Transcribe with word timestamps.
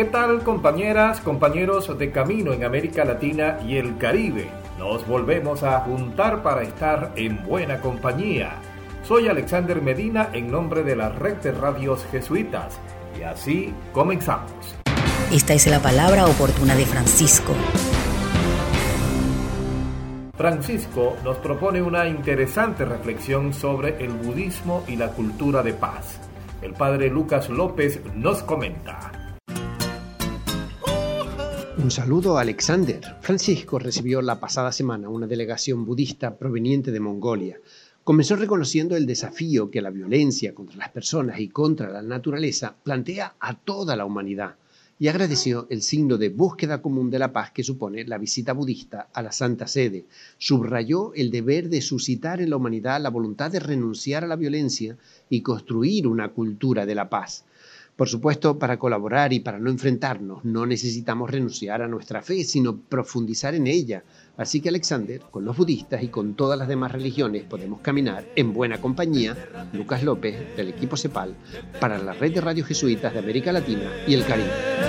¿Qué 0.00 0.06
tal 0.06 0.42
compañeras, 0.42 1.20
compañeros 1.20 1.98
de 1.98 2.10
Camino 2.10 2.54
en 2.54 2.64
América 2.64 3.04
Latina 3.04 3.58
y 3.62 3.76
el 3.76 3.98
Caribe? 3.98 4.48
Nos 4.78 5.06
volvemos 5.06 5.62
a 5.62 5.80
juntar 5.80 6.42
para 6.42 6.62
estar 6.62 7.12
en 7.16 7.44
buena 7.44 7.82
compañía. 7.82 8.54
Soy 9.02 9.28
Alexander 9.28 9.82
Medina 9.82 10.30
en 10.32 10.50
nombre 10.50 10.84
de 10.84 10.96
la 10.96 11.10
red 11.10 11.36
de 11.42 11.52
radios 11.52 12.02
jesuitas 12.10 12.80
y 13.18 13.24
así 13.24 13.74
comenzamos. 13.92 14.50
Esta 15.30 15.52
es 15.52 15.66
la 15.66 15.80
palabra 15.80 16.24
oportuna 16.24 16.74
de 16.76 16.86
Francisco. 16.86 17.52
Francisco 20.34 21.14
nos 21.22 21.36
propone 21.36 21.82
una 21.82 22.08
interesante 22.08 22.86
reflexión 22.86 23.52
sobre 23.52 24.02
el 24.02 24.12
budismo 24.12 24.82
y 24.88 24.96
la 24.96 25.08
cultura 25.08 25.62
de 25.62 25.74
paz. 25.74 26.18
El 26.62 26.72
padre 26.72 27.10
Lucas 27.10 27.50
López 27.50 28.00
nos 28.14 28.42
comenta. 28.42 29.19
Un 31.82 31.90
saludo 31.90 32.36
a 32.36 32.42
Alexander. 32.42 33.00
Francisco 33.22 33.78
recibió 33.78 34.20
la 34.20 34.38
pasada 34.38 34.70
semana 34.70 35.08
una 35.08 35.26
delegación 35.26 35.86
budista 35.86 36.36
proveniente 36.36 36.92
de 36.92 37.00
Mongolia. 37.00 37.58
Comenzó 38.04 38.36
reconociendo 38.36 38.96
el 38.96 39.06
desafío 39.06 39.70
que 39.70 39.80
la 39.80 39.88
violencia 39.88 40.54
contra 40.54 40.76
las 40.76 40.90
personas 40.90 41.40
y 41.40 41.48
contra 41.48 41.88
la 41.88 42.02
naturaleza 42.02 42.74
plantea 42.82 43.34
a 43.40 43.54
toda 43.54 43.96
la 43.96 44.04
humanidad 44.04 44.56
y 44.98 45.08
agradeció 45.08 45.66
el 45.70 45.80
signo 45.80 46.18
de 46.18 46.28
búsqueda 46.28 46.82
común 46.82 47.10
de 47.10 47.18
la 47.18 47.32
paz 47.32 47.50
que 47.50 47.64
supone 47.64 48.04
la 48.04 48.18
visita 48.18 48.52
budista 48.52 49.08
a 49.14 49.22
la 49.22 49.32
Santa 49.32 49.66
Sede. 49.66 50.04
Subrayó 50.36 51.14
el 51.14 51.30
deber 51.30 51.70
de 51.70 51.80
suscitar 51.80 52.42
en 52.42 52.50
la 52.50 52.56
humanidad 52.56 53.00
la 53.00 53.08
voluntad 53.08 53.50
de 53.50 53.60
renunciar 53.60 54.22
a 54.22 54.26
la 54.28 54.36
violencia 54.36 54.98
y 55.30 55.40
construir 55.40 56.06
una 56.06 56.28
cultura 56.28 56.84
de 56.84 56.94
la 56.94 57.08
paz. 57.08 57.44
Por 58.00 58.08
supuesto, 58.08 58.58
para 58.58 58.78
colaborar 58.78 59.34
y 59.34 59.40
para 59.40 59.58
no 59.58 59.68
enfrentarnos, 59.68 60.42
no 60.42 60.64
necesitamos 60.64 61.30
renunciar 61.30 61.82
a 61.82 61.86
nuestra 61.86 62.22
fe, 62.22 62.44
sino 62.44 62.80
profundizar 62.80 63.54
en 63.54 63.66
ella. 63.66 64.04
Así 64.38 64.62
que 64.62 64.70
Alexander, 64.70 65.20
con 65.30 65.44
los 65.44 65.54
budistas 65.54 66.02
y 66.02 66.08
con 66.08 66.32
todas 66.32 66.58
las 66.58 66.66
demás 66.66 66.92
religiones, 66.92 67.44
podemos 67.44 67.82
caminar 67.82 68.24
en 68.36 68.54
buena 68.54 68.80
compañía, 68.80 69.36
Lucas 69.74 70.02
López, 70.02 70.56
del 70.56 70.68
equipo 70.68 70.96
CEPAL, 70.96 71.36
para 71.78 71.98
la 71.98 72.14
red 72.14 72.32
de 72.32 72.40
radios 72.40 72.68
jesuitas 72.68 73.12
de 73.12 73.18
América 73.18 73.52
Latina 73.52 73.90
y 74.08 74.14
el 74.14 74.24
Caribe. 74.24 74.79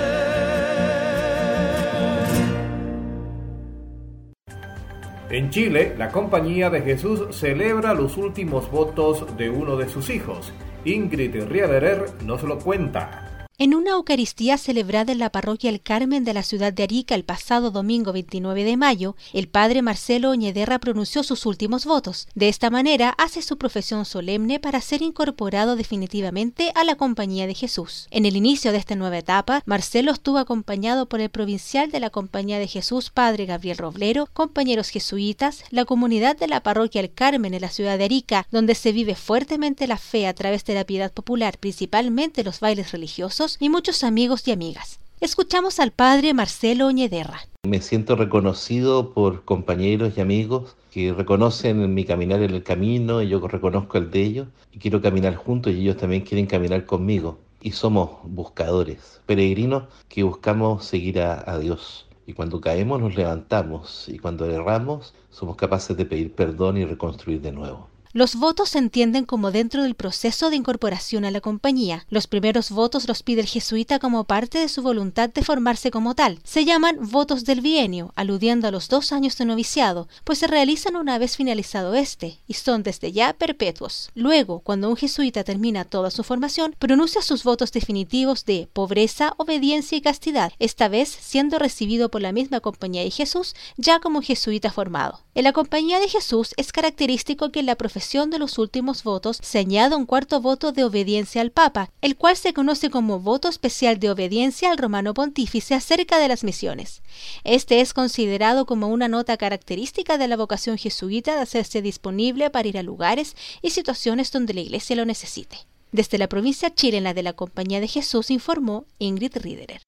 En 5.32 5.48
Chile, 5.48 5.94
la 5.96 6.10
Compañía 6.10 6.68
de 6.68 6.82
Jesús 6.82 7.34
celebra 7.34 7.94
los 7.94 8.18
últimos 8.18 8.70
votos 8.70 9.34
de 9.38 9.48
uno 9.48 9.78
de 9.78 9.88
sus 9.88 10.10
hijos. 10.10 10.52
Ingrid 10.84 11.34
Riederer 11.48 12.04
nos 12.22 12.42
lo 12.42 12.58
cuenta. 12.58 13.21
En 13.58 13.74
una 13.74 13.90
Eucaristía 13.90 14.56
celebrada 14.56 15.12
en 15.12 15.18
la 15.18 15.30
parroquia 15.30 15.68
El 15.68 15.82
Carmen 15.82 16.24
de 16.24 16.32
la 16.32 16.42
ciudad 16.42 16.72
de 16.72 16.84
Arica 16.84 17.14
el 17.14 17.22
pasado 17.22 17.70
domingo 17.70 18.10
29 18.10 18.64
de 18.64 18.78
mayo, 18.78 19.14
el 19.34 19.46
padre 19.46 19.82
Marcelo 19.82 20.30
Oñederra 20.30 20.78
pronunció 20.78 21.22
sus 21.22 21.44
últimos 21.44 21.84
votos. 21.84 22.26
De 22.34 22.48
esta 22.48 22.70
manera 22.70 23.10
hace 23.18 23.42
su 23.42 23.58
profesión 23.58 24.06
solemne 24.06 24.58
para 24.58 24.80
ser 24.80 25.02
incorporado 25.02 25.76
definitivamente 25.76 26.72
a 26.74 26.82
la 26.82 26.94
Compañía 26.94 27.46
de 27.46 27.54
Jesús. 27.54 28.08
En 28.10 28.24
el 28.24 28.36
inicio 28.36 28.72
de 28.72 28.78
esta 28.78 28.96
nueva 28.96 29.18
etapa, 29.18 29.62
Marcelo 29.66 30.12
estuvo 30.12 30.38
acompañado 30.38 31.06
por 31.06 31.20
el 31.20 31.28
provincial 31.28 31.90
de 31.90 32.00
la 32.00 32.08
Compañía 32.08 32.58
de 32.58 32.68
Jesús, 32.68 33.10
padre 33.10 33.44
Gabriel 33.44 33.76
Roblero, 33.76 34.28
compañeros 34.32 34.88
jesuitas, 34.88 35.62
la 35.70 35.84
comunidad 35.84 36.38
de 36.38 36.48
la 36.48 36.62
parroquia 36.62 37.02
El 37.02 37.12
Carmen 37.12 37.52
en 37.52 37.60
la 37.60 37.70
ciudad 37.70 37.98
de 37.98 38.04
Arica, 38.04 38.46
donde 38.50 38.74
se 38.74 38.92
vive 38.92 39.14
fuertemente 39.14 39.86
la 39.86 39.98
fe 39.98 40.26
a 40.26 40.34
través 40.34 40.64
de 40.64 40.74
la 40.74 40.84
piedad 40.84 41.12
popular, 41.12 41.58
principalmente 41.58 42.44
los 42.44 42.58
bailes 42.58 42.92
religiosos, 42.92 43.41
y 43.58 43.68
muchos 43.68 44.04
amigos 44.04 44.46
y 44.46 44.52
amigas. 44.52 45.00
Escuchamos 45.20 45.80
al 45.80 45.90
padre 45.90 46.32
Marcelo 46.32 46.86
Oñederra. 46.86 47.40
Me 47.64 47.80
siento 47.80 48.14
reconocido 48.14 49.12
por 49.12 49.44
compañeros 49.44 50.12
y 50.16 50.20
amigos 50.20 50.76
que 50.92 51.12
reconocen 51.12 51.92
mi 51.92 52.04
caminar 52.04 52.40
en 52.42 52.54
el 52.54 52.62
camino 52.62 53.20
y 53.20 53.28
yo 53.28 53.46
reconozco 53.48 53.98
el 53.98 54.12
de 54.12 54.22
ellos 54.22 54.48
quiero 54.78 55.02
caminar 55.02 55.34
juntos 55.34 55.72
y 55.72 55.80
ellos 55.80 55.96
también 55.96 56.22
quieren 56.22 56.46
caminar 56.46 56.86
conmigo. 56.86 57.38
Y 57.60 57.72
somos 57.72 58.10
buscadores, 58.22 59.20
peregrinos 59.26 59.84
que 60.08 60.22
buscamos 60.22 60.84
seguir 60.84 61.20
a 61.20 61.58
Dios. 61.58 62.06
Y 62.26 62.34
cuando 62.34 62.60
caemos 62.60 63.00
nos 63.00 63.16
levantamos 63.16 64.08
y 64.08 64.18
cuando 64.18 64.46
erramos 64.46 65.14
somos 65.30 65.56
capaces 65.56 65.96
de 65.96 66.04
pedir 66.04 66.32
perdón 66.32 66.76
y 66.76 66.84
reconstruir 66.84 67.40
de 67.40 67.50
nuevo. 67.50 67.88
Los 68.14 68.34
votos 68.34 68.68
se 68.68 68.78
entienden 68.78 69.24
como 69.24 69.50
dentro 69.50 69.84
del 69.84 69.94
proceso 69.94 70.50
de 70.50 70.56
incorporación 70.56 71.24
a 71.24 71.30
la 71.30 71.40
compañía. 71.40 72.04
Los 72.10 72.26
primeros 72.26 72.70
votos 72.70 73.08
los 73.08 73.22
pide 73.22 73.40
el 73.40 73.46
jesuita 73.46 73.98
como 73.98 74.24
parte 74.24 74.58
de 74.58 74.68
su 74.68 74.82
voluntad 74.82 75.30
de 75.30 75.42
formarse 75.42 75.90
como 75.90 76.14
tal. 76.14 76.38
Se 76.44 76.66
llaman 76.66 76.98
votos 77.00 77.46
del 77.46 77.62
bienio, 77.62 78.12
aludiendo 78.14 78.68
a 78.68 78.70
los 78.70 78.90
dos 78.90 79.12
años 79.12 79.38
de 79.38 79.46
noviciado, 79.46 80.08
pues 80.24 80.40
se 80.40 80.46
realizan 80.46 80.96
una 80.96 81.16
vez 81.16 81.38
finalizado 81.38 81.94
este, 81.94 82.38
y 82.46 82.52
son 82.52 82.82
desde 82.82 83.12
ya 83.12 83.32
perpetuos. 83.32 84.10
Luego, 84.14 84.60
cuando 84.60 84.90
un 84.90 84.96
jesuita 84.96 85.42
termina 85.42 85.86
toda 85.86 86.10
su 86.10 86.22
formación, 86.22 86.76
pronuncia 86.78 87.22
sus 87.22 87.44
votos 87.44 87.72
definitivos 87.72 88.44
de 88.44 88.68
pobreza, 88.74 89.32
obediencia 89.38 89.96
y 89.96 90.02
castidad, 90.02 90.52
esta 90.58 90.88
vez 90.88 91.08
siendo 91.08 91.58
recibido 91.58 92.10
por 92.10 92.20
la 92.20 92.32
misma 92.32 92.60
compañía 92.60 93.04
de 93.04 93.10
Jesús 93.10 93.54
ya 93.78 94.00
como 94.00 94.20
jesuita 94.20 94.70
formado. 94.70 95.20
En 95.34 95.44
la 95.44 95.54
compañía 95.54 95.98
de 95.98 96.10
Jesús 96.10 96.52
es 96.58 96.72
característico 96.72 97.50
que 97.50 97.60
en 97.60 97.66
la 97.66 97.76
profesión 97.76 98.28
de 98.28 98.38
los 98.38 98.58
últimos 98.58 99.02
votos 99.02 99.38
se 99.40 99.60
añade 99.60 99.96
un 99.96 100.04
cuarto 100.04 100.42
voto 100.42 100.72
de 100.72 100.84
obediencia 100.84 101.40
al 101.40 101.50
Papa, 101.50 101.90
el 102.02 102.16
cual 102.16 102.36
se 102.36 102.52
conoce 102.52 102.90
como 102.90 103.18
voto 103.18 103.48
especial 103.48 103.98
de 103.98 104.10
obediencia 104.10 104.70
al 104.70 104.76
romano 104.76 105.14
pontífice 105.14 105.74
acerca 105.74 106.18
de 106.18 106.28
las 106.28 106.44
misiones. 106.44 107.00
Este 107.44 107.80
es 107.80 107.94
considerado 107.94 108.66
como 108.66 108.88
una 108.88 109.08
nota 109.08 109.38
característica 109.38 110.18
de 110.18 110.28
la 110.28 110.36
vocación 110.36 110.76
jesuita 110.76 111.34
de 111.34 111.40
hacerse 111.40 111.80
disponible 111.80 112.50
para 112.50 112.68
ir 112.68 112.76
a 112.76 112.82
lugares 112.82 113.34
y 113.62 113.70
situaciones 113.70 114.32
donde 114.32 114.52
la 114.52 114.60
Iglesia 114.60 114.96
lo 114.96 115.06
necesite. 115.06 115.56
Desde 115.92 116.18
la 116.18 116.28
provincia 116.28 116.74
chilena 116.74 117.14
de 117.14 117.22
la 117.22 117.32
Compañía 117.32 117.80
de 117.80 117.88
Jesús 117.88 118.30
informó 118.30 118.84
Ingrid 118.98 119.38
Riederer 119.38 119.80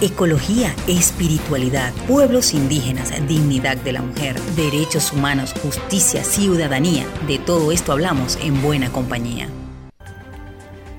ecología, 0.00 0.74
espiritualidad, 0.86 1.92
pueblos 2.06 2.54
indígenas, 2.54 3.12
dignidad 3.26 3.76
de 3.78 3.92
la 3.92 4.02
mujer, 4.02 4.40
derechos 4.54 5.12
humanos, 5.12 5.54
justicia, 5.60 6.22
ciudadanía. 6.22 7.04
De 7.26 7.38
todo 7.38 7.72
esto 7.72 7.92
hablamos 7.92 8.38
en 8.42 8.62
buena 8.62 8.90
compañía. 8.90 9.48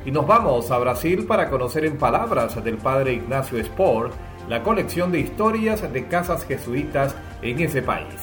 Y 0.05 0.11
nos 0.11 0.27
vamos 0.27 0.71
a 0.71 0.77
Brasil 0.79 1.25
para 1.25 1.49
conocer 1.49 1.85
en 1.85 1.97
palabras 1.97 2.61
del 2.63 2.77
padre 2.77 3.13
Ignacio 3.13 3.63
Spor 3.63 4.11
la 4.49 4.63
colección 4.63 5.11
de 5.11 5.19
historias 5.19 5.81
de 5.93 6.07
casas 6.07 6.45
jesuitas 6.45 7.15
en 7.41 7.59
ese 7.59 7.81
país. 7.81 8.15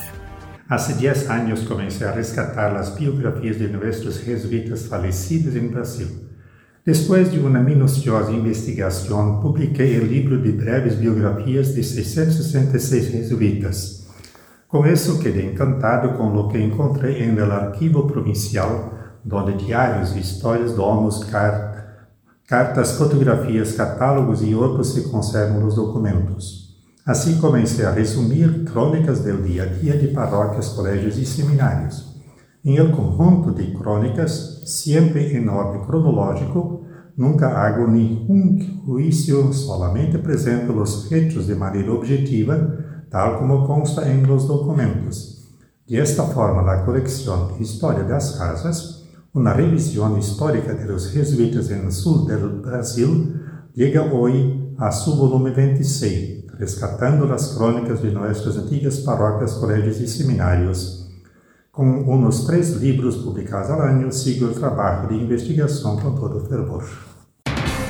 Hace 0.68 0.94
10 0.94 1.30
años 1.30 1.60
comencé 1.60 2.04
a 2.04 2.12
rescatar 2.12 2.72
las 2.72 2.98
biografías 2.98 3.58
de 3.58 3.68
nuestros 3.68 4.18
jesuitas 4.20 4.88
fallecidos 4.88 5.54
en 5.54 5.70
Brasil. 5.70 6.25
Después 6.86 7.32
de 7.32 7.40
una 7.40 7.58
minuciosa 7.58 8.30
investigación, 8.30 9.40
publiqué 9.40 9.96
el 9.96 10.08
libro 10.08 10.38
de 10.38 10.52
breves 10.52 11.00
biografías 11.00 11.74
de 11.74 11.82
666 11.82 13.10
jesuitas. 13.10 14.06
Con 14.68 14.86
eso 14.86 15.18
quedé 15.18 15.50
encantado 15.50 16.16
con 16.16 16.32
lo 16.32 16.48
que 16.48 16.62
encontré 16.62 17.24
en 17.24 17.36
el 17.38 17.50
archivo 17.50 18.06
provincial, 18.06 19.18
donde 19.24 19.54
diarios, 19.54 20.16
historias, 20.16 20.76
domos, 20.76 21.24
car 21.24 21.74
cartas, 22.46 22.92
fotografías, 22.92 23.72
catálogos 23.72 24.44
y 24.44 24.54
otros 24.54 24.94
se 24.94 25.10
conservan 25.10 25.58
los 25.58 25.74
documentos. 25.74 26.80
Así 27.04 27.36
comencé 27.40 27.84
a 27.84 27.96
resumir 27.96 28.64
crónicas 28.64 29.24
del 29.24 29.42
día 29.42 29.64
a 29.64 29.66
día 29.66 29.94
de 29.94 30.06
parroquias, 30.06 30.68
colegios 30.68 31.18
y 31.18 31.26
seminarios. 31.26 32.16
En 32.62 32.76
el 32.76 32.92
conjunto 32.92 33.50
de 33.50 33.72
crónicas, 33.72 34.55
siempre 34.66 35.36
en 35.36 35.48
orden 35.48 35.82
cronológico, 35.86 36.82
nunca 37.16 37.64
hago 37.64 37.86
ningún 37.86 38.82
juicio, 38.84 39.52
solamente 39.52 40.18
presento 40.18 40.72
los 40.72 41.10
hechos 41.10 41.46
de 41.46 41.54
manera 41.54 41.92
objetiva, 41.92 42.58
tal 43.08 43.38
como 43.38 43.66
consta 43.66 44.10
en 44.10 44.26
los 44.26 44.46
documentos. 44.48 45.36
De 45.86 46.00
esta 46.00 46.24
forma, 46.24 46.62
la 46.62 46.84
colección 46.84 47.50
Historia 47.60 48.02
de 48.02 48.12
las 48.12 48.32
Casas, 48.32 49.04
una 49.32 49.52
revisión 49.52 50.18
histórica 50.18 50.74
de 50.74 50.84
los 50.84 51.12
jesuitas 51.12 51.70
en 51.70 51.86
el 51.86 51.92
sur 51.92 52.26
del 52.26 52.60
Brasil, 52.60 53.40
llega 53.72 54.12
hoy 54.12 54.74
a 54.78 54.90
su 54.90 55.16
volumen 55.16 55.54
26, 55.54 56.46
rescatando 56.58 57.26
las 57.26 57.54
crónicas 57.56 58.02
de 58.02 58.10
nuestras 58.10 58.56
antiguas 58.56 58.96
parroquias, 58.98 59.52
colegios 59.54 60.00
y 60.00 60.08
seminarios. 60.08 61.05
Con 61.76 62.08
unos 62.08 62.46
tres 62.46 62.80
libros 62.80 63.18
publicados 63.18 63.68
al 63.68 63.82
año, 63.82 64.10
sigo 64.10 64.48
el 64.48 64.54
trabajo 64.54 65.08
de 65.08 65.16
investigación 65.16 66.00
con 66.00 66.14
todo 66.14 66.40
fervor. 66.48 66.84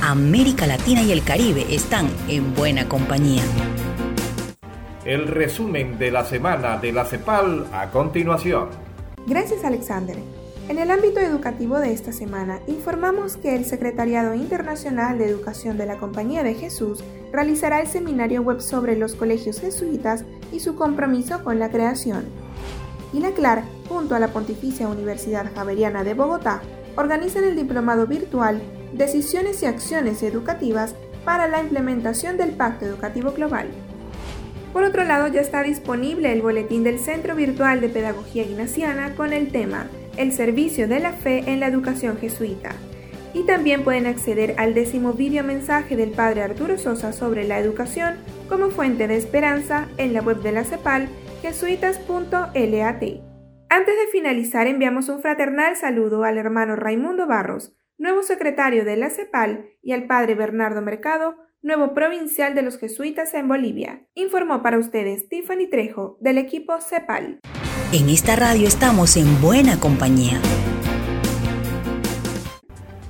América 0.01 0.67
Latina 0.67 1.01
y 1.03 1.13
el 1.13 1.23
Caribe 1.23 1.65
están 1.73 2.09
en 2.27 2.53
buena 2.53 2.89
compañía. 2.89 3.43
El 5.05 5.29
resumen 5.29 5.97
de 5.97 6.11
la 6.11 6.25
semana 6.25 6.77
de 6.77 6.91
la 6.91 7.05
CEPAL 7.05 7.65
a 7.71 7.89
continuación. 7.89 8.67
Gracias 9.25 9.63
Alexander. 9.63 10.17
En 10.67 10.79
el 10.79 10.91
ámbito 10.91 11.21
educativo 11.21 11.79
de 11.79 11.93
esta 11.93 12.11
semana, 12.11 12.59
informamos 12.67 13.37
que 13.37 13.55
el 13.55 13.63
Secretariado 13.63 14.33
Internacional 14.33 15.17
de 15.17 15.29
Educación 15.29 15.77
de 15.77 15.85
la 15.85 15.97
Compañía 15.97 16.43
de 16.43 16.55
Jesús 16.55 17.05
realizará 17.31 17.79
el 17.79 17.87
seminario 17.87 18.41
web 18.41 18.59
sobre 18.59 18.97
los 18.97 19.15
colegios 19.15 19.61
jesuitas 19.61 20.25
y 20.51 20.59
su 20.59 20.75
compromiso 20.75 21.41
con 21.45 21.57
la 21.57 21.69
creación. 21.69 22.46
Y 23.13 23.19
la 23.19 23.31
CLAR, 23.31 23.63
junto 23.87 24.15
a 24.15 24.19
la 24.19 24.29
Pontificia 24.29 24.87
Universidad 24.87 25.53
Javeriana 25.55 26.03
de 26.03 26.13
Bogotá, 26.13 26.61
organizan 26.95 27.43
el 27.43 27.55
diplomado 27.55 28.07
virtual 28.07 28.61
Decisiones 28.93 29.61
y 29.63 29.65
Acciones 29.65 30.23
Educativas 30.23 30.95
para 31.23 31.47
la 31.47 31.61
implementación 31.61 32.37
del 32.37 32.51
Pacto 32.51 32.85
Educativo 32.85 33.31
Global. 33.31 33.67
Por 34.73 34.83
otro 34.83 35.03
lado, 35.03 35.27
ya 35.27 35.41
está 35.41 35.63
disponible 35.63 36.31
el 36.31 36.41
boletín 36.41 36.83
del 36.83 36.99
Centro 36.99 37.35
Virtual 37.35 37.81
de 37.81 37.89
Pedagogía 37.89 38.43
Ignaciana 38.43 39.15
con 39.15 39.33
el 39.33 39.49
tema 39.51 39.87
El 40.17 40.31
servicio 40.31 40.87
de 40.87 40.99
la 40.99 41.13
fe 41.13 41.43
en 41.47 41.59
la 41.59 41.67
educación 41.67 42.17
jesuita. 42.17 42.75
Y 43.33 43.43
también 43.43 43.83
pueden 43.83 44.05
acceder 44.05 44.55
al 44.57 44.73
décimo 44.73 45.13
video 45.13 45.43
mensaje 45.43 45.95
del 45.95 46.11
Padre 46.11 46.43
Arturo 46.43 46.77
Sosa 46.77 47.11
sobre 47.13 47.47
la 47.47 47.59
educación 47.59 48.15
como 48.49 48.69
fuente 48.69 49.07
de 49.07 49.17
esperanza 49.17 49.87
en 49.97 50.13
la 50.13 50.21
web 50.21 50.41
de 50.41 50.51
la 50.51 50.63
CEPAL, 50.63 51.09
jesuitas.lat. 51.47 53.03
Antes 53.69 53.95
de 53.95 54.07
finalizar, 54.11 54.67
enviamos 54.67 55.07
un 55.07 55.21
fraternal 55.21 55.77
saludo 55.77 56.25
al 56.25 56.37
hermano 56.37 56.75
Raimundo 56.75 57.25
Barros, 57.25 57.73
nuevo 57.97 58.21
secretario 58.21 58.83
de 58.83 58.97
la 58.97 59.09
CEPAL, 59.09 59.69
y 59.81 59.93
al 59.93 60.07
Padre 60.07 60.35
Bernardo 60.35 60.81
Mercado, 60.81 61.35
nuevo 61.61 61.93
provincial 61.93 62.53
de 62.53 62.63
los 62.63 62.77
jesuitas 62.77 63.33
en 63.33 63.47
Bolivia. 63.47 64.05
Informó 64.13 64.61
para 64.61 64.77
ustedes 64.77 65.29
Tiffany 65.29 65.69
Trejo, 65.69 66.17
del 66.19 66.37
equipo 66.37 66.81
CEPAL. 66.81 67.39
En 67.93 68.09
esta 68.09 68.35
radio 68.35 68.67
estamos 68.67 69.15
en 69.15 69.41
buena 69.41 69.79
compañía. 69.79 70.41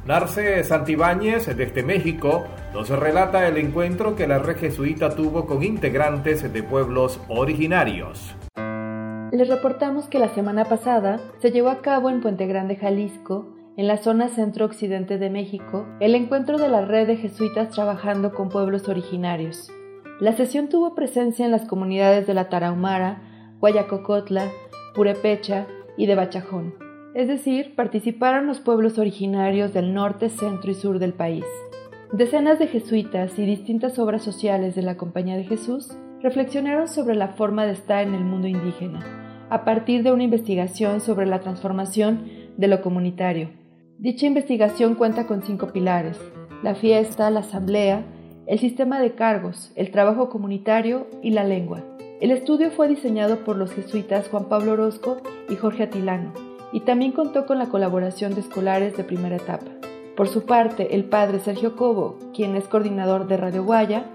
Narce 0.07 0.63
Santibáñez, 0.63 1.47
desde 1.57 1.83
México, 1.83 2.45
nos 2.73 2.87
relata 2.87 3.45
el 3.45 3.57
encuentro 3.57 4.15
que 4.15 4.25
la 4.25 4.39
red 4.39 4.55
jesuita 4.55 5.09
tuvo 5.09 5.45
con 5.45 5.63
integrantes 5.63 6.53
de 6.53 6.63
pueblos 6.63 7.19
originarios. 7.27 8.33
Les 9.33 9.49
reportamos 9.49 10.07
que 10.07 10.17
la 10.17 10.29
semana 10.29 10.63
pasada 10.63 11.19
se 11.39 11.51
llevó 11.51 11.67
a 11.67 11.81
cabo 11.81 12.09
en 12.09 12.21
Puente 12.21 12.47
Grande, 12.47 12.77
Jalisco, 12.77 13.53
en 13.75 13.87
la 13.87 13.97
zona 13.97 14.29
centro-occidente 14.29 15.17
de 15.17 15.29
México, 15.29 15.85
el 15.99 16.15
encuentro 16.15 16.57
de 16.57 16.69
la 16.69 16.85
red 16.85 17.05
de 17.05 17.17
jesuitas 17.17 17.71
trabajando 17.71 18.33
con 18.33 18.47
pueblos 18.47 18.87
originarios. 18.87 19.69
La 20.21 20.31
sesión 20.37 20.69
tuvo 20.69 20.95
presencia 20.95 21.43
en 21.43 21.51
las 21.51 21.65
comunidades 21.65 22.25
de 22.25 22.33
la 22.33 22.47
Tarahumara, 22.47 23.23
Guayacocotla, 23.59 24.45
Purepecha 24.95 25.67
y 25.97 26.05
de 26.05 26.15
Bachajón. 26.15 26.86
Es 27.17 27.27
decir, 27.27 27.73
participaron 27.73 28.45
los 28.45 28.59
pueblos 28.59 28.99
originarios 28.99 29.73
del 29.73 29.91
norte, 29.95 30.29
centro 30.29 30.69
y 30.69 30.75
sur 30.75 30.99
del 30.99 31.13
país. 31.13 31.43
Decenas 32.13 32.59
de 32.59 32.67
jesuitas 32.67 33.39
y 33.39 33.45
distintas 33.47 33.97
obras 33.97 34.21
sociales 34.21 34.75
de 34.75 34.83
la 34.83 34.97
Compañía 34.97 35.35
de 35.35 35.43
Jesús 35.43 35.97
reflexionaron 36.21 36.87
sobre 36.87 37.15
la 37.15 37.29
forma 37.29 37.65
de 37.65 37.71
estar 37.71 38.07
en 38.07 38.13
el 38.13 38.23
mundo 38.23 38.47
indígena, 38.47 39.47
a 39.49 39.65
partir 39.65 40.03
de 40.03 40.11
una 40.11 40.25
investigación 40.25 41.01
sobre 41.01 41.25
la 41.25 41.39
transformación 41.39 42.29
de 42.55 42.67
lo 42.67 42.83
comunitario, 42.83 43.49
Dicha 43.99 44.27
investigación 44.27 44.93
cuenta 44.93 45.25
con 45.25 45.41
cinco 45.41 45.73
pilares, 45.73 46.19
la 46.61 46.75
fiesta, 46.75 47.31
la 47.31 47.39
asamblea, 47.39 48.05
el 48.45 48.59
sistema 48.59 48.99
de 48.99 49.15
cargos, 49.15 49.71
el 49.75 49.89
trabajo 49.89 50.29
comunitario 50.29 51.07
y 51.23 51.31
la 51.31 51.43
lengua. 51.43 51.83
El 52.21 52.29
estudio 52.29 52.69
fue 52.69 52.87
diseñado 52.87 53.43
por 53.43 53.57
los 53.57 53.71
jesuitas 53.71 54.29
Juan 54.29 54.49
Pablo 54.49 54.73
Orozco 54.73 55.17
y 55.49 55.55
Jorge 55.55 55.81
Atilano, 55.81 56.31
y 56.71 56.81
también 56.81 57.11
contó 57.11 57.45
con 57.45 57.57
la 57.59 57.67
colaboración 57.67 58.33
de 58.33 58.41
escolares 58.41 58.97
de 58.97 59.03
primera 59.03 59.37
etapa. 59.37 59.71
Por 60.15 60.27
su 60.27 60.45
parte, 60.45 60.95
el 60.95 61.05
padre 61.05 61.39
Sergio 61.39 61.75
Cobo, 61.75 62.17
quien 62.33 62.55
es 62.55 62.67
coordinador 62.67 63.27
de 63.27 63.37
Radio 63.37 63.63
Guaya, 63.63 64.05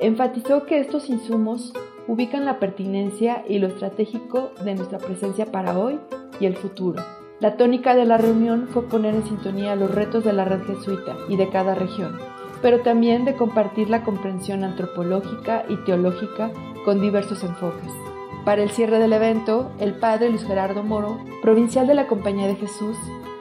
enfatizó 0.00 0.64
que 0.64 0.78
estos 0.78 1.08
insumos 1.10 1.72
ubican 2.06 2.44
la 2.44 2.58
pertinencia 2.58 3.44
y 3.48 3.58
lo 3.58 3.66
estratégico 3.66 4.52
de 4.64 4.74
nuestra 4.74 4.98
presencia 4.98 5.46
para 5.46 5.78
hoy 5.78 5.98
y 6.40 6.46
el 6.46 6.56
futuro. 6.56 7.02
La 7.40 7.56
tónica 7.56 7.94
de 7.94 8.04
la 8.04 8.18
reunión 8.18 8.68
fue 8.72 8.88
poner 8.88 9.14
en 9.14 9.24
sintonía 9.24 9.76
los 9.76 9.94
retos 9.94 10.24
de 10.24 10.32
la 10.32 10.44
red 10.44 10.62
jesuita 10.62 11.16
y 11.28 11.36
de 11.36 11.48
cada 11.50 11.74
región, 11.74 12.18
pero 12.62 12.80
también 12.80 13.24
de 13.24 13.34
compartir 13.34 13.90
la 13.90 14.02
comprensión 14.02 14.64
antropológica 14.64 15.64
y 15.68 15.76
teológica 15.84 16.50
con 16.84 17.00
diversos 17.00 17.44
enfoques. 17.44 18.07
Para 18.48 18.62
el 18.62 18.70
cierre 18.70 18.98
del 18.98 19.12
evento, 19.12 19.70
el 19.78 19.92
padre 19.92 20.30
Luis 20.30 20.42
Gerardo 20.42 20.82
Moro, 20.82 21.22
provincial 21.42 21.86
de 21.86 21.92
la 21.92 22.06
Compañía 22.06 22.46
de 22.46 22.54
Jesús, 22.54 22.96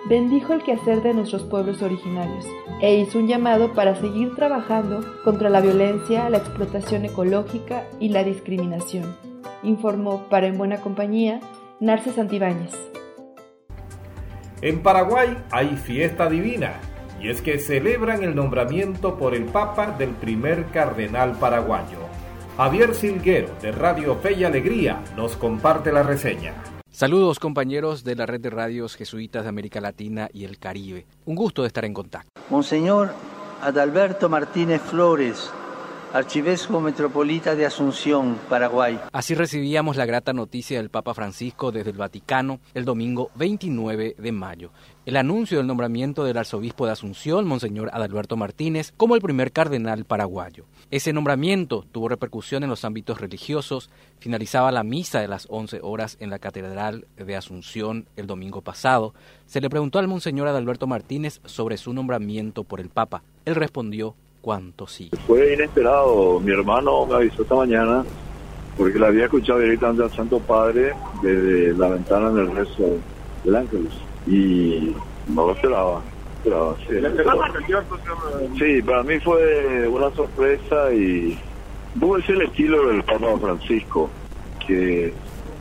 bendijo 0.10 0.52
el 0.52 0.64
quehacer 0.64 1.02
de 1.02 1.14
nuestros 1.14 1.44
pueblos 1.44 1.82
originarios 1.82 2.46
e 2.82 2.96
hizo 2.96 3.18
un 3.18 3.30
llamado 3.30 3.72
para 3.72 3.96
seguir 3.96 4.36
trabajando 4.36 5.06
contra 5.24 5.50
la 5.50 5.62
violencia, 5.62 6.30
la 6.30 6.40
explotación 6.40 7.06
ecológica 7.06 7.86
y 8.02 8.10
la 8.10 8.26
discriminación. 8.26 9.16
Informó 9.64 10.28
para 10.30 10.48
En 10.48 10.58
Buena 10.58 10.82
Compañía 10.82 11.40
Narce 11.80 12.12
Santibáñez. 12.12 12.76
En 14.62 14.84
Paraguay 14.84 15.38
hay 15.52 15.78
fiesta 15.78 16.28
divina, 16.28 16.82
y 17.22 17.30
es 17.30 17.42
que 17.42 17.60
celebran 17.60 18.26
el 18.26 18.36
nombramiento 18.36 19.18
por 19.18 19.36
el 19.36 19.46
Papa 19.46 19.96
del 19.98 20.10
primer 20.10 20.66
cardenal 20.66 21.38
paraguayo. 21.40 22.07
Javier 22.58 22.96
Silguero, 22.96 23.54
de 23.62 23.72
Radio 23.72 24.16
Fe 24.16 24.34
y 24.34 24.44
Alegría, 24.44 25.04
nos 25.16 25.36
comparte 25.36 25.92
la 25.92 26.02
reseña. 26.02 26.56
Saludos 26.90 27.38
compañeros 27.38 28.04
de 28.04 28.16
la 28.16 28.26
red 28.26 28.42
de 28.42 28.50
radios 28.50 28.96
jesuitas 28.96 29.44
de 29.44 29.50
América 29.50 29.80
Latina 29.80 30.28
y 30.34 30.44
el 30.44 30.58
Caribe. 30.58 31.06
Un 31.26 31.36
gusto 31.36 31.62
de 31.62 31.68
estar 31.68 31.86
en 31.86 31.94
contacto. 31.94 32.28
Monseñor 32.50 33.14
Adalberto 33.62 34.28
Martínez 34.28 34.82
Flores, 34.82 35.52
Archivesco 36.14 36.80
Metropolita 36.80 37.56
de 37.56 37.66
Asunción, 37.66 38.40
Paraguay. 38.50 39.00
Así 39.12 39.36
recibíamos 39.36 39.98
la 39.98 40.06
grata 40.06 40.32
noticia 40.32 40.78
del 40.78 40.90
Papa 40.90 41.14
Francisco 41.14 41.72
desde 41.72 41.92
el 41.92 41.98
Vaticano 41.98 42.60
el 42.74 42.86
domingo 42.86 43.30
29 43.36 44.16
de 44.18 44.32
mayo. 44.32 44.72
El 45.06 45.18
anuncio 45.18 45.58
del 45.58 45.68
nombramiento 45.68 46.24
del 46.24 46.38
arzobispo 46.38 46.86
de 46.86 46.94
Asunción, 46.94 47.46
Monseñor 47.46 47.90
Adalberto 47.94 48.38
Martínez, 48.38 48.94
como 48.96 49.16
el 49.16 49.22
primer 49.22 49.52
cardenal 49.52 50.06
paraguayo. 50.06 50.66
Ese 50.92 51.14
nombramiento 51.14 51.86
tuvo 51.92 52.10
repercusión 52.10 52.64
en 52.64 52.70
los 52.70 52.86
ámbitos 52.86 53.20
religiosos. 53.20 53.90
Finalizaba 54.20 54.72
la 54.72 54.84
misa 54.84 55.20
de 55.20 55.28
las 55.28 55.48
11 55.50 55.80
horas 55.84 56.18
en 56.20 56.30
la 56.30 56.40
Catedral 56.40 57.08
de 57.18 57.36
Asunción 57.36 58.08
el 58.16 58.28
domingo 58.28 58.62
pasado. 58.62 59.14
Se 59.46 59.62
le 59.62 59.70
preguntó 59.70 60.00
al 60.00 60.08
Monseñor 60.08 60.48
Adalberto 60.48 60.88
Martínez 60.88 61.42
sobre 61.46 61.78
su 61.78 61.94
nombramiento 61.94 62.64
por 62.64 62.80
el 62.80 62.90
Papa. 62.90 63.24
Él 63.46 63.56
respondió 63.56 64.16
cuánto 64.48 64.88
sí. 64.88 65.12
Fue 65.28 65.56
inesperado. 65.56 66.40
Mi 66.40 66.54
hermano 66.54 67.06
me 67.06 67.16
avisó 67.16 67.42
esta 67.42 67.56
mañana 67.56 68.06
porque 68.78 68.98
la 68.98 69.08
había 69.08 69.26
escuchado 69.26 69.60
directamente 69.60 70.04
al 70.04 70.12
Santo 70.12 70.40
Padre 70.40 70.94
desde 71.22 71.74
la 71.74 71.90
ventana 71.90 72.32
del 72.32 72.56
rezo 72.56 72.98
del 73.44 73.56
Ángelus. 73.58 74.02
Y 74.26 74.96
no 75.28 75.48
lo 75.48 75.52
esperaba. 75.52 76.02
sí. 78.58 78.82
para 78.84 79.04
mí 79.04 79.20
fue 79.20 79.86
una 79.90 80.10
sorpresa 80.12 80.94
y 80.94 81.38
pudo 82.00 82.22
ser 82.22 82.36
el 82.36 82.44
estilo 82.44 82.88
del 82.88 83.04
Papa 83.04 83.38
Francisco, 83.42 84.10
que 84.66 85.14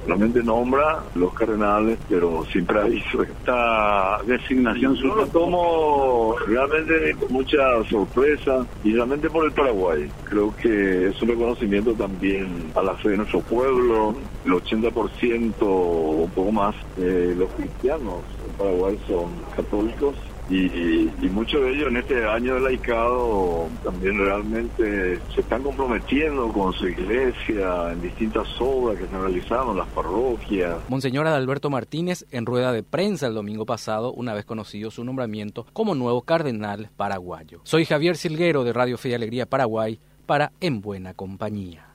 Realmente 0.06 0.42
nombra 0.42 1.02
los 1.14 1.32
cardenales, 1.34 1.98
pero 2.08 2.44
siempre 2.52 2.80
aviso. 2.80 3.22
Esta 3.22 4.18
designación 4.24 4.94
yo 4.94 5.14
lo 5.14 5.26
tomo 5.26 6.36
realmente 6.46 7.14
con 7.18 7.32
mucha 7.32 7.58
sorpresa 7.90 8.64
y 8.84 8.92
realmente 8.92 9.28
por 9.28 9.44
el 9.44 9.52
Paraguay. 9.52 10.08
Creo 10.24 10.54
que 10.54 11.08
es 11.08 11.22
un 11.22 11.28
reconocimiento 11.28 11.92
también 11.94 12.72
a 12.74 12.82
la 12.82 12.94
fe 12.96 13.10
de 13.10 13.16
nuestro 13.18 13.40
pueblo. 13.40 14.14
El 14.44 14.52
80% 14.52 15.54
o 15.60 16.22
un 16.22 16.30
poco 16.30 16.52
más 16.52 16.74
de 16.96 17.34
los 17.34 17.50
cristianos 17.50 18.22
en 18.46 18.54
Paraguay 18.56 18.98
son 19.08 19.30
católicos 19.56 20.16
y, 20.48 21.10
muchos 21.30 21.62
de 21.62 21.72
ellos 21.72 21.88
en 21.88 21.96
este 21.98 22.24
año 22.24 22.54
del 22.54 22.64
laicado 22.64 23.68
también 23.84 24.18
realmente 24.18 25.18
se 25.34 25.40
están 25.40 25.62
comprometiendo 25.62 26.48
con 26.48 26.72
su 26.72 26.88
iglesia 26.88 27.92
en 27.92 28.00
distintas 28.00 28.48
obras 28.58 28.98
que 28.98 29.06
se 29.06 29.18
realizaron 29.18 29.70
en 29.70 29.78
las 29.78 29.88
parroquias. 29.88 30.76
Monseñor 30.88 31.26
Adalberto 31.26 31.68
Martínez 31.68 32.24
en 32.30 32.46
rueda 32.46 32.72
de 32.72 32.82
prensa 32.82 33.26
el 33.26 33.34
domingo 33.34 33.66
pasado, 33.66 34.12
una 34.12 34.34
vez 34.34 34.44
conocido 34.44 34.90
su 34.90 35.04
nombramiento 35.04 35.66
como 35.72 35.94
nuevo 35.94 36.22
cardenal 36.22 36.88
paraguayo. 36.96 37.60
Soy 37.64 37.84
Javier 37.84 38.16
Silguero 38.16 38.64
de 38.64 38.72
Radio 38.72 38.96
Fe 38.96 39.10
y 39.10 39.14
Alegría 39.14 39.46
Paraguay 39.46 39.98
para 40.26 40.52
En 40.60 40.80
Buena 40.80 41.12
Compañía. 41.14 41.86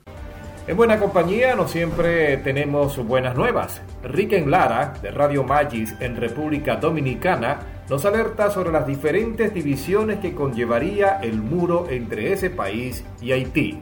En 0.68 0.76
buena 0.76 1.00
compañía 1.00 1.56
no 1.56 1.66
siempre 1.66 2.36
tenemos 2.36 2.96
buenas 3.04 3.36
nuevas. 3.36 3.82
Riken 4.04 4.48
Lara, 4.48 4.92
de 5.02 5.10
Radio 5.10 5.42
Magis 5.42 5.92
en 5.98 6.14
República 6.14 6.76
Dominicana, 6.76 7.58
nos 7.88 8.04
alerta 8.04 8.50
sobre 8.50 8.72
las 8.72 8.86
diferentes 8.86 9.52
divisiones 9.52 10.20
que 10.20 10.34
conllevaría 10.34 11.18
el 11.20 11.38
muro 11.38 11.88
entre 11.90 12.32
ese 12.32 12.50
país 12.50 13.04
y 13.20 13.32
Haití. 13.32 13.80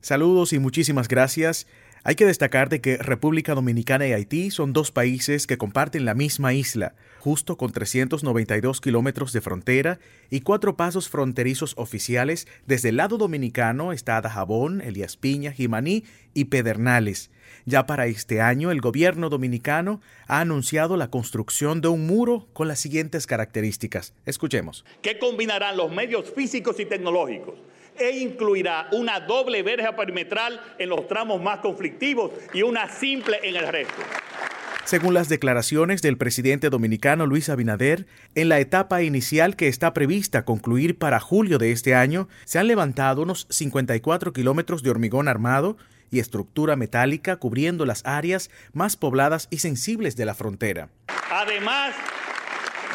Saludos 0.00 0.52
y 0.52 0.58
muchísimas 0.58 1.08
gracias. 1.08 1.66
Hay 2.04 2.14
que 2.14 2.24
destacar 2.24 2.68
de 2.68 2.80
que 2.80 2.98
República 2.98 3.56
Dominicana 3.56 4.06
y 4.06 4.12
Haití 4.12 4.52
son 4.52 4.72
dos 4.72 4.92
países 4.92 5.48
que 5.48 5.58
comparten 5.58 6.04
la 6.04 6.14
misma 6.14 6.54
isla, 6.54 6.94
justo 7.18 7.56
con 7.56 7.72
392 7.72 8.80
kilómetros 8.80 9.32
de 9.32 9.40
frontera 9.40 9.98
y 10.30 10.42
cuatro 10.42 10.76
pasos 10.76 11.08
fronterizos 11.08 11.74
oficiales. 11.76 12.46
Desde 12.64 12.90
el 12.90 12.98
lado 12.98 13.18
dominicano 13.18 13.92
está 13.92 14.20
Dajabón, 14.20 14.82
Elías 14.82 15.16
Piña, 15.16 15.50
Jimaní 15.50 16.04
y 16.32 16.44
Pedernales. 16.44 17.32
Ya 17.68 17.84
para 17.84 18.06
este 18.06 18.40
año, 18.40 18.70
el 18.70 18.80
gobierno 18.80 19.28
dominicano 19.28 20.00
ha 20.28 20.40
anunciado 20.40 20.96
la 20.96 21.10
construcción 21.10 21.80
de 21.80 21.88
un 21.88 22.06
muro 22.06 22.46
con 22.52 22.68
las 22.68 22.78
siguientes 22.78 23.26
características. 23.26 24.14
Escuchemos. 24.24 24.84
¿Qué 25.02 25.18
combinarán 25.18 25.76
los 25.76 25.90
medios 25.90 26.32
físicos 26.32 26.78
y 26.78 26.86
tecnológicos 26.86 27.56
e 27.98 28.18
incluirá 28.18 28.88
una 28.92 29.18
doble 29.18 29.64
verja 29.64 29.96
perimetral 29.96 30.60
en 30.78 30.90
los 30.90 31.08
tramos 31.08 31.42
más 31.42 31.58
conflictivos 31.58 32.30
y 32.54 32.62
una 32.62 32.88
simple 32.88 33.38
en 33.42 33.56
el 33.56 33.66
resto. 33.66 33.94
Según 34.84 35.14
las 35.14 35.28
declaraciones 35.28 36.00
del 36.00 36.16
presidente 36.16 36.70
dominicano 36.70 37.26
Luis 37.26 37.48
Abinader, 37.48 38.06
en 38.36 38.48
la 38.48 38.60
etapa 38.60 39.02
inicial 39.02 39.56
que 39.56 39.66
está 39.66 39.92
prevista 39.92 40.44
concluir 40.44 40.96
para 40.96 41.18
julio 41.18 41.58
de 41.58 41.72
este 41.72 41.96
año, 41.96 42.28
se 42.44 42.60
han 42.60 42.68
levantado 42.68 43.22
unos 43.22 43.48
54 43.50 44.32
kilómetros 44.32 44.84
de 44.84 44.90
hormigón 44.90 45.26
armado 45.26 45.76
y 46.10 46.20
estructura 46.20 46.76
metálica 46.76 47.36
cubriendo 47.36 47.86
las 47.86 48.04
áreas 48.04 48.50
más 48.72 48.96
pobladas 48.96 49.48
y 49.50 49.58
sensibles 49.58 50.16
de 50.16 50.26
la 50.26 50.34
frontera. 50.34 50.88
Además 51.30 51.94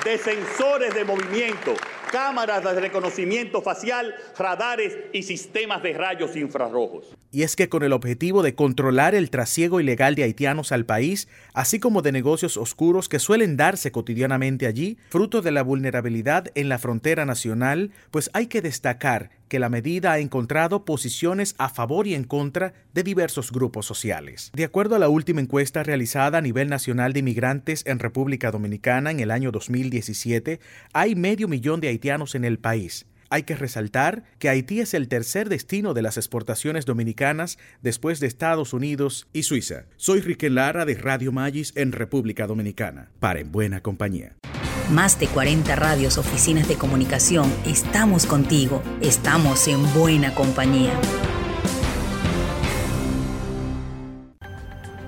de 0.03 0.17
sensores 0.17 0.93
de 0.93 1.05
movimiento 1.05 1.75
cámaras 2.11 2.63
de 2.63 2.79
reconocimiento 2.79 3.61
facial, 3.61 4.13
radares 4.37 4.97
y 5.13 5.23
sistemas 5.23 5.81
de 5.81 5.93
rayos 5.93 6.35
infrarrojos. 6.35 7.15
Y 7.31 7.43
es 7.43 7.55
que 7.55 7.69
con 7.69 7.83
el 7.83 7.93
objetivo 7.93 8.43
de 8.43 8.53
controlar 8.53 9.15
el 9.15 9.29
trasiego 9.29 9.79
ilegal 9.79 10.15
de 10.15 10.23
haitianos 10.23 10.73
al 10.73 10.85
país, 10.85 11.29
así 11.53 11.79
como 11.79 12.01
de 12.01 12.11
negocios 12.11 12.57
oscuros 12.57 13.07
que 13.07 13.19
suelen 13.19 13.55
darse 13.55 13.91
cotidianamente 13.91 14.67
allí, 14.67 14.97
fruto 15.09 15.41
de 15.41 15.51
la 15.51 15.63
vulnerabilidad 15.63 16.51
en 16.55 16.67
la 16.67 16.79
frontera 16.79 17.25
nacional, 17.25 17.91
pues 18.11 18.29
hay 18.33 18.47
que 18.47 18.61
destacar 18.61 19.29
que 19.51 19.59
la 19.59 19.67
medida 19.67 20.13
ha 20.13 20.19
encontrado 20.19 20.85
posiciones 20.85 21.55
a 21.57 21.67
favor 21.67 22.07
y 22.07 22.15
en 22.15 22.23
contra 22.23 22.73
de 22.93 23.03
diversos 23.03 23.51
grupos 23.51 23.85
sociales. 23.85 24.49
De 24.53 24.63
acuerdo 24.63 24.95
a 24.95 24.99
la 24.99 25.09
última 25.09 25.41
encuesta 25.41 25.83
realizada 25.83 26.37
a 26.37 26.41
nivel 26.41 26.69
nacional 26.69 27.11
de 27.11 27.19
inmigrantes 27.19 27.83
en 27.85 27.99
República 27.99 28.49
Dominicana 28.49 29.11
en 29.11 29.19
el 29.19 29.29
año 29.29 29.51
2017, 29.51 30.61
hay 30.93 31.15
medio 31.15 31.49
millón 31.49 31.81
de 31.81 31.89
haitianos 31.89 32.33
en 32.33 32.45
el 32.45 32.59
país. 32.59 33.07
Hay 33.29 33.43
que 33.43 33.57
resaltar 33.57 34.23
que 34.39 34.47
Haití 34.47 34.79
es 34.79 34.93
el 34.93 35.09
tercer 35.09 35.49
destino 35.49 35.93
de 35.93 36.01
las 36.01 36.15
exportaciones 36.15 36.85
dominicanas 36.85 37.57
después 37.81 38.21
de 38.21 38.27
Estados 38.27 38.71
Unidos 38.71 39.27
y 39.33 39.43
Suiza. 39.43 39.83
Soy 39.97 40.21
Riquel 40.21 40.55
Lara 40.55 40.85
de 40.85 40.95
Radio 40.95 41.33
Magis 41.33 41.73
en 41.75 41.91
República 41.91 42.47
Dominicana. 42.47 43.11
Para 43.19 43.41
en 43.41 43.51
buena 43.51 43.81
compañía. 43.81 44.37
Más 44.91 45.17
de 45.21 45.27
40 45.27 45.73
radios, 45.77 46.17
oficinas 46.17 46.67
de 46.67 46.75
comunicación, 46.75 47.49
estamos 47.65 48.25
contigo, 48.25 48.81
estamos 48.99 49.69
en 49.69 49.81
buena 49.93 50.35
compañía. 50.35 50.91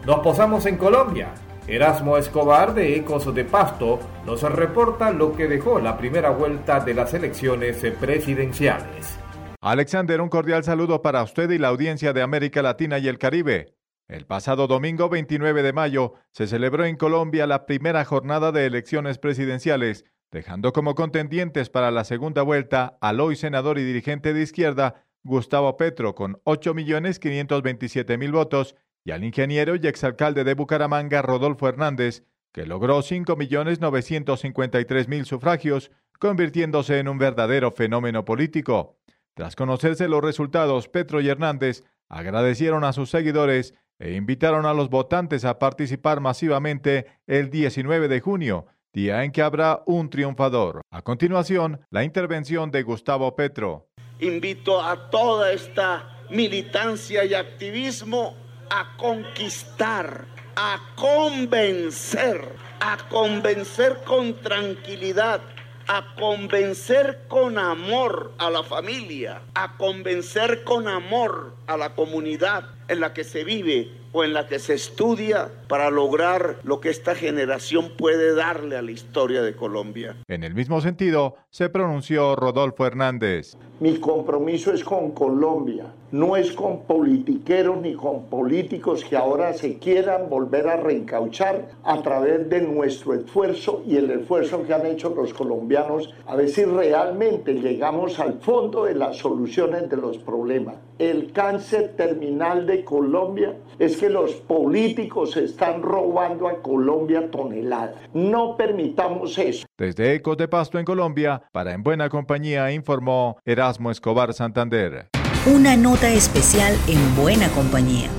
Nos 0.06 0.20
posamos 0.20 0.66
en 0.68 0.78
Colombia. 0.78 1.34
Erasmo 1.68 2.18
Escobar 2.18 2.74
de 2.74 2.96
Ecos 2.96 3.34
de 3.36 3.44
Pasto 3.44 4.00
nos 4.26 4.42
reporta 4.44 5.12
lo 5.12 5.34
que 5.36 5.50
dejó 5.50 5.80
la 5.80 5.98
primera 5.98 6.30
vuelta 6.30 6.80
de 6.80 6.94
las 6.94 7.14
elecciones 7.14 7.76
presidenciales. 8.00 9.20
Alexander, 9.60 10.22
un 10.22 10.30
cordial 10.30 10.64
saludo 10.64 11.02
para 11.02 11.24
usted 11.24 11.50
y 11.50 11.58
la 11.58 11.68
audiencia 11.68 12.14
de 12.14 12.22
América 12.22 12.62
Latina 12.62 13.00
y 13.00 13.10
el 13.10 13.18
Caribe. 13.18 13.74
El 14.08 14.26
pasado 14.26 14.68
domingo 14.68 15.10
29 15.10 15.64
de 15.64 15.74
mayo 15.74 16.14
se 16.32 16.48
celebró 16.48 16.86
en 16.86 16.98
Colombia 16.98 17.48
la 17.48 17.66
primera 17.66 18.06
jornada 18.06 18.52
de 18.52 18.66
elecciones 18.66 19.18
presidenciales, 19.18 20.06
dejando 20.32 20.74
como 20.74 20.94
contendientes 20.94 21.70
para 21.70 21.90
la 21.90 22.04
segunda 22.04 22.42
vuelta 22.42 22.98
al 23.02 23.22
hoy 23.22 23.36
senador 23.36 23.80
y 23.80 23.84
dirigente 23.84 24.34
de 24.34 24.42
izquierda 24.42 25.06
Gustavo 25.24 25.78
Petro 25.78 26.16
con 26.16 26.42
8.527.000 26.44 28.32
votos 28.32 28.76
y 29.06 29.12
al 29.12 29.24
ingeniero 29.24 29.76
y 29.76 29.88
exalcalde 29.88 30.44
de 30.44 30.54
Bucaramanga 30.54 31.22
Rodolfo 31.22 31.70
Hernández, 31.70 32.26
que 32.52 32.66
logró 32.66 33.00
5.953.000 33.00 35.26
sufragios, 35.26 35.92
convirtiéndose 36.20 37.00
en 37.00 37.08
un 37.08 37.18
verdadero 37.18 37.72
fenómeno 37.72 38.26
político. 38.26 38.98
Tras 39.34 39.56
conocerse 39.56 40.10
los 40.10 40.22
resultados, 40.22 40.90
Petro 40.90 41.22
y 41.22 41.30
Hernández 41.30 41.86
agradecieron 42.10 42.84
a 42.84 42.92
sus 42.94 43.10
seguidores 43.10 43.74
e 44.04 44.16
invitaron 44.16 44.66
a 44.66 44.74
los 44.74 44.90
votantes 44.90 45.46
a 45.46 45.58
participar 45.60 46.20
masivamente 46.20 47.06
el 47.26 47.50
19 47.50 48.10
de 48.10 48.20
junio, 48.20 48.66
día 48.92 49.24
en 49.24 49.32
que 49.32 49.42
habrá 49.42 49.82
un 49.86 50.10
triunfador. 50.10 50.82
A 50.92 51.02
continuación, 51.02 51.80
la 51.90 52.04
intervención 52.04 52.70
de 52.70 52.84
Gustavo 52.84 53.34
Petro. 53.38 53.88
Invito 54.20 54.82
a 54.82 55.10
toda 55.10 55.54
esta 55.54 56.18
militancia 56.30 57.24
y 57.24 57.34
activismo 57.34 58.36
a 58.70 58.98
conquistar, 58.98 60.26
a 60.58 60.82
convencer, 60.98 62.42
a 62.82 62.98
convencer 63.10 64.00
con 64.06 64.36
tranquilidad 64.42 65.40
a 65.88 66.16
convencer 66.16 67.26
con 67.28 67.58
amor 67.58 68.34
a 68.38 68.50
la 68.50 68.64
familia, 68.64 69.42
a 69.54 69.76
convencer 69.78 70.64
con 70.64 70.88
amor 70.88 71.56
a 71.68 71.78
la 71.78 71.96
comunidad 71.96 72.66
en 72.88 73.00
la 73.00 73.14
que 73.14 73.24
se 73.24 73.44
vive 73.44 73.90
o 74.12 74.24
en 74.24 74.34
la 74.34 74.48
que 74.48 74.60
se 74.60 74.76
estudia 74.76 75.50
para 75.68 75.90
lograr 75.90 76.60
lo 76.64 76.80
que 76.80 76.90
esta 76.90 77.16
generación 77.16 77.94
puede 77.98 78.36
darle 78.36 78.78
a 78.78 78.82
la 78.82 78.92
historia 78.92 79.42
de 79.42 79.56
Colombia. 79.56 80.16
En 80.28 80.44
el 80.44 80.54
mismo 80.54 80.82
sentido, 80.82 81.36
se 81.50 81.70
pronunció 81.70 82.36
Rodolfo 82.36 82.86
Hernández. 82.86 83.58
Mi 83.80 83.98
compromiso 83.98 84.72
es 84.72 84.84
con 84.84 85.12
Colombia, 85.12 85.86
no 86.12 86.38
es 86.38 86.52
con 86.52 86.84
politiqueros 86.84 87.82
ni 87.82 87.96
con 87.96 88.26
políticos 88.26 89.04
que 89.04 89.18
ahora 89.18 89.52
se 89.54 89.80
quieran 89.80 90.30
volver 90.30 90.68
a 90.68 90.78
reencauchar 90.78 91.70
a 91.84 92.02
través 92.04 92.48
de 92.50 92.62
nuestro 92.62 93.16
esfuerzo 93.16 93.84
y 93.88 93.98
el 93.98 94.12
esfuerzo 94.12 94.64
que 94.64 94.74
han 94.74 94.86
hecho 94.86 95.10
los 95.10 95.34
colombianos 95.34 96.14
a 96.28 96.36
ver 96.36 96.50
si 96.50 96.64
realmente 96.66 97.56
llegamos 97.56 98.20
al 98.20 98.40
fondo 98.40 98.86
de 98.86 98.94
las 98.94 99.18
soluciones 99.18 99.90
de 99.90 99.98
los 99.98 100.20
problemas. 100.20 100.76
El 101.00 101.32
cáncer 101.32 101.96
terminal 101.98 102.68
de 102.68 102.84
Colombia 102.84 103.56
es 103.80 103.98
que 103.98 104.10
los 104.10 104.34
políticos 104.34 105.36
están 105.38 105.82
robando 105.82 106.48
a 106.48 106.62
Colombia 106.62 107.32
toneladas. 107.32 107.96
No 108.14 108.56
permitamos 108.56 109.38
eso. 109.38 109.66
Desde 109.78 110.14
Ecos 110.14 110.38
de 110.38 110.48
Pasto 110.48 110.78
en 110.78 110.86
Colombia, 110.86 111.42
para 111.52 111.74
En 111.74 111.84
Buena 111.84 112.10
Compañía 112.10 112.72
informó 112.72 113.38
Erasmo 113.44 113.92
Escobar 113.92 114.34
Santander. 114.34 115.08
Una 115.46 115.76
nota 115.76 116.10
especial 116.10 116.74
en 116.88 117.16
Buena 117.22 117.50
Compañía. 117.50 118.10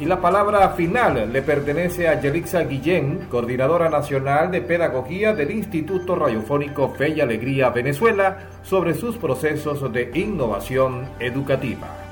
Y 0.00 0.04
la 0.04 0.20
palabra 0.20 0.68
final 0.70 1.32
le 1.32 1.42
pertenece 1.42 2.06
a 2.06 2.20
Yelixa 2.20 2.62
Guillén, 2.62 3.26
coordinadora 3.28 3.88
nacional 3.88 4.48
de 4.50 4.60
pedagogía 4.60 5.34
del 5.34 5.50
Instituto 5.50 6.14
Radiofónico 6.14 6.90
Fe 6.90 7.08
y 7.08 7.20
Alegría 7.20 7.70
Venezuela, 7.70 8.38
sobre 8.62 8.94
sus 8.94 9.16
procesos 9.16 9.92
de 9.92 10.12
innovación 10.14 11.08
educativa. 11.18 12.07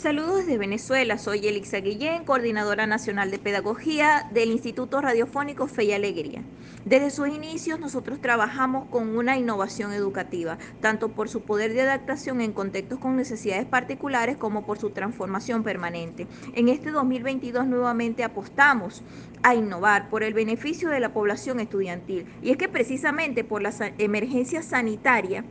Saludos 0.00 0.38
desde 0.38 0.56
Venezuela, 0.56 1.18
soy 1.18 1.46
Elixa 1.46 1.76
Guillén, 1.76 2.24
coordinadora 2.24 2.86
nacional 2.86 3.30
de 3.30 3.38
pedagogía 3.38 4.30
del 4.32 4.50
Instituto 4.50 5.02
Radiofónico 5.02 5.66
Fe 5.66 5.84
y 5.84 5.92
Alegría. 5.92 6.42
Desde 6.86 7.10
sus 7.10 7.28
inicios 7.28 7.78
nosotros 7.78 8.18
trabajamos 8.18 8.88
con 8.88 9.14
una 9.14 9.36
innovación 9.36 9.92
educativa, 9.92 10.56
tanto 10.80 11.10
por 11.10 11.28
su 11.28 11.42
poder 11.42 11.74
de 11.74 11.82
adaptación 11.82 12.40
en 12.40 12.54
contextos 12.54 12.98
con 12.98 13.14
necesidades 13.14 13.66
particulares 13.66 14.38
como 14.38 14.64
por 14.64 14.78
su 14.78 14.88
transformación 14.88 15.64
permanente. 15.64 16.26
En 16.54 16.70
este 16.70 16.92
2022 16.92 17.66
nuevamente 17.66 18.24
apostamos 18.24 19.02
a 19.42 19.54
innovar 19.54 20.08
por 20.08 20.22
el 20.22 20.32
beneficio 20.32 20.88
de 20.88 21.00
la 21.00 21.12
población 21.12 21.60
estudiantil 21.60 22.24
y 22.40 22.52
es 22.52 22.56
que 22.56 22.70
precisamente 22.70 23.44
por 23.44 23.60
la 23.60 23.74
emergencia 23.98 24.62
sanitaria 24.62 25.44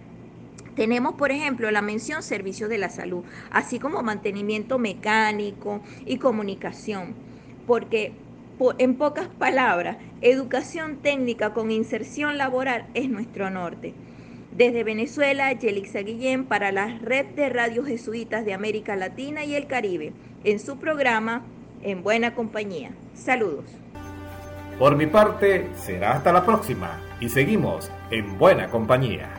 tenemos, 0.80 1.16
por 1.16 1.30
ejemplo, 1.30 1.70
la 1.72 1.82
mención 1.82 2.24
servicios 2.24 2.70
de 2.70 2.78
la 2.78 2.88
salud, 2.88 3.26
así 3.52 3.80
como 3.80 4.02
mantenimiento 4.02 4.80
mecánico 4.80 5.82
y 6.06 6.20
comunicación, 6.20 7.16
porque 7.68 8.14
en 8.78 8.96
pocas 8.96 9.28
palabras, 9.28 9.98
educación 10.22 11.00
técnica 11.02 11.54
con 11.54 11.70
inserción 11.70 12.38
laboral 12.38 12.86
es 12.94 13.10
nuestro 13.10 13.50
norte. 13.50 13.94
Desde 14.56 14.86
Venezuela, 14.86 15.52
Yelixa 15.52 16.00
Guillén 16.00 16.46
para 16.46 16.72
la 16.72 16.98
Red 17.00 17.26
de 17.36 17.50
Radios 17.50 17.86
Jesuitas 17.86 18.46
de 18.46 18.54
América 18.54 18.96
Latina 18.96 19.44
y 19.44 19.56
el 19.56 19.68
Caribe, 19.68 20.14
en 20.46 20.60
su 20.60 20.78
programa 20.78 21.44
En 21.84 22.04
Buena 22.04 22.36
Compañía. 22.36 22.92
Saludos. 23.16 23.66
Por 24.80 24.96
mi 24.96 25.08
parte, 25.08 25.68
será 25.76 26.14
hasta 26.14 26.32
la 26.32 26.46
próxima 26.46 27.02
y 27.20 27.28
seguimos 27.28 27.92
en 28.12 28.38
Buena 28.38 28.70
Compañía. 28.70 29.39